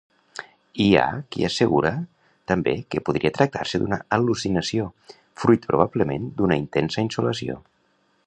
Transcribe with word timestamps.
Hi 0.83 0.85
ha 0.99 1.01
qui 1.33 1.43
assegura 1.47 1.91
també 2.51 2.73
que 2.95 3.03
podria 3.09 3.31
tractar-se 3.35 3.81
d'una 3.83 4.01
al·lucinació 4.19 4.89
fruit 5.45 5.67
probablement 5.75 6.29
d'una 6.41 6.61
intensa 6.65 7.05
insolació. 7.09 7.61